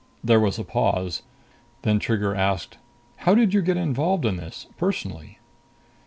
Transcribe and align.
There 0.23 0.39
was 0.39 0.57
a 0.57 0.63
pause. 0.63 1.21
Then 1.83 1.99
Trigger 1.99 2.33
asked, 2.33 2.79
"How 3.17 3.35
did 3.35 3.53
you 3.53 3.61
get 3.61 3.77
involved 3.77 4.25
in 4.25 4.35
this, 4.37 4.65
personally?" 4.75 5.37